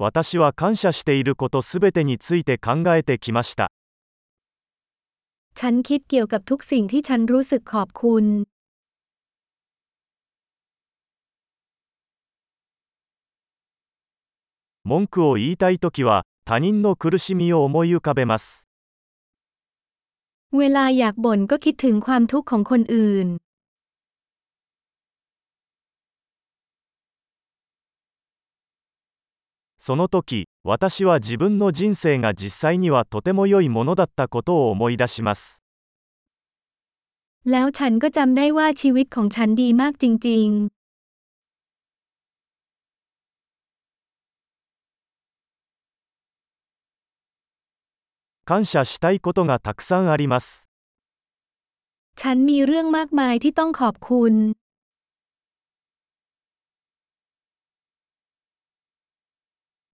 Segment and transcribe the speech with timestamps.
[0.00, 3.72] 私は感謝していることすべてについて考えてきました。
[5.56, 8.24] ฉันคิดเกี่ยวกับทุกสิ่งที่ฉันรู้สึกขอบคุณ
[14.84, 18.68] 文句を言いたいときは他人の苦しみを思い浮かべます。
[20.52, 23.26] เวลาอยากบ่นก็คิดถึงความทุกข์ของคนอื่น
[29.88, 35.64] その時私は自分の人生が実際にはとても良いものだったことを思い出します。
[48.44, 50.68] 感謝したいことがたくさんあります。
[52.14, 54.67] ฉันมีเรื่องมากมายที่ต้องขอบคุณ。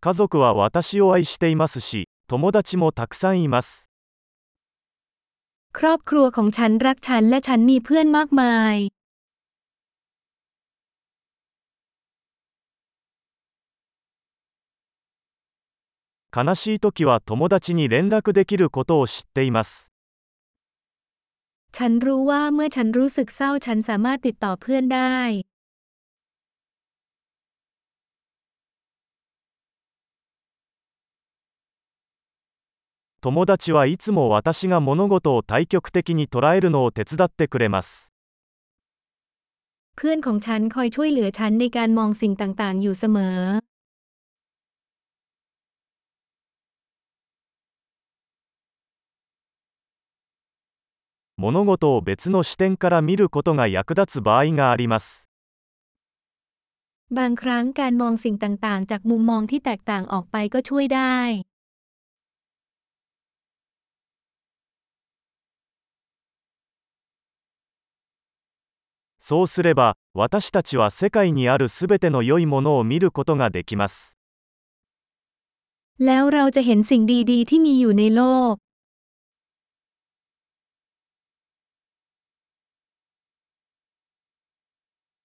[0.03, 3.89] 家族は私を愛していますし、友達もたくさんいます。
[5.77, 8.75] ครอบครัวของฉันรักฉันและฉันมีเพื่อนมากมาย
[16.31, 19.91] 悲しい時は友達に連絡できることを知っています。
[21.73, 25.17] ฉันรู้ว่าเมื่อฉันรู้สึกเศร้าฉันสามารถติดต่อเพื่อนได้
[33.23, 38.13] 友達はいつも私が物事を対極的に捉えるのを手伝ってくれます。
[39.95, 43.37] เพื่อนของฉันคอยช่วยเหลือฉันในการมองสิ่งต่างๆ อยู่เสมอ
[51.37, 55.29] 物事を別の視点から見ることが役立つ場合があります。
[57.17, 61.19] บางครั้งการมองสิ่งต่างๆ จากมุมมองที่แตกต่างออกไปก็ช่วยได้
[69.23, 74.17] そうすれば、私たちは世界にあるすべての良いものを見ることができます。
[75.99, 77.01] แล้วเราจะเห็นสิ่ง
[77.31, 78.21] ดีๆที่มีอยู่ในโล
[78.53, 78.55] ก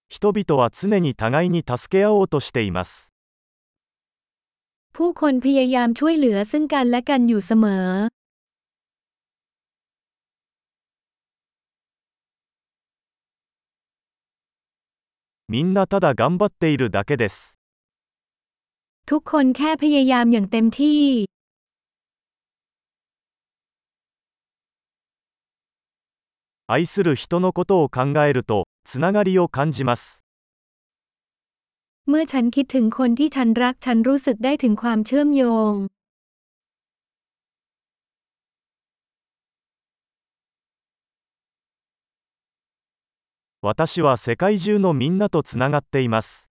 [0.09, 3.15] 人々は常に互いに助け合おうとしています。
[4.92, 7.87] ผู้คนพยายามช่วยเหลือซึ่งกันและกันอยู่เสมอ
[15.48, 17.59] みんなただ頑張っているだけです。
[19.06, 21.26] ทุกคนแค่พยายามอย่างเต็มที่
[26.66, 30.25] 愛する人のことを考えると、つながりを感じます。
[32.06, 35.72] เมื่อฉันคิดถึงคนที่ฉันรักฉันรู้สึกได้ถึงความเชื่อมโยง
[43.62, 46.50] 私は世界中のみんなとつながっています。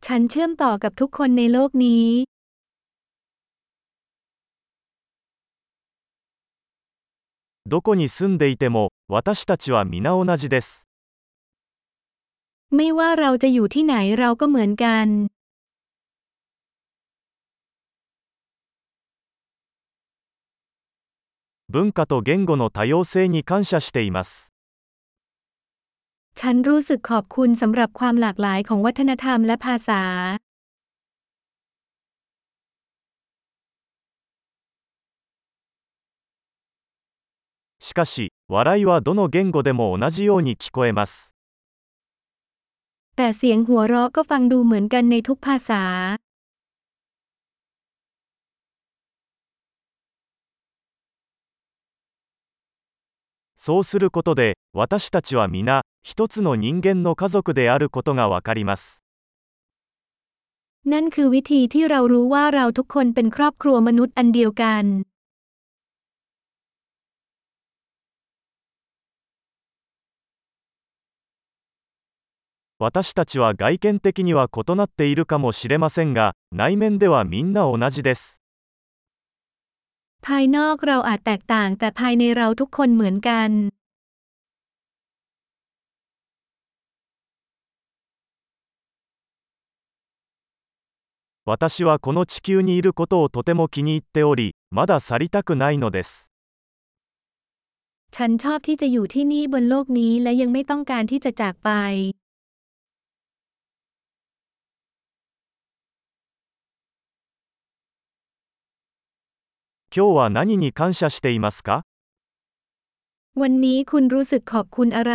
[0.00, 2.26] ฉันเชื่อมต่อกับทุกคนในโลกนี้
[7.66, 10.88] どこに住んでいても、私たちは皆同じです。
[12.70, 15.06] ไม่ว่าเราจะอยู่ที่ไหนเราก็เหมือนกัน
[21.68, 24.56] 文化と言語の多様性に感謝しています。
[26.40, 30.02] ฉันรู้สึกขอบคุณสำหรับความหลากหลายของวัฒนธรรมและภาษา
[37.78, 41.36] しかし、笑いはどの言語でも同じように聞こえます。
[43.16, 45.82] แต่เสียงหัวเราะก็ฟังดูเหมือนกันในทุกภาษา
[53.60, 59.04] そうすることで、私たちは皆、一つの人間の家族であることがわかります。
[60.84, 64.84] นั่นคือวิธีที่เรารู้ว่าเราทุกคนเป็นครอบครัวมนุษย์อันเดียวกัน
[72.78, 78.39] 私たちは外見的には異なっているかもしれませんが、内面ではみんな同じです。
[80.26, 83.50] ภายนอกเราอาจแตกต่างแต่ภายในเราทุกคนเหมือนกัน
[91.44, 96.32] 私はこの地球にいることをとても気に入っており、まだ去りたくないのです。
[98.10, 101.70] ฉันชอบที่จะอยู่ที่นี่บนโลกนี้และยังไม่ต้องการที่จะจากไป
[109.96, 111.82] 今日は何に感謝していますか
[113.40, 115.14] วันนี้คุณรู้สึกขอบคุณอะไร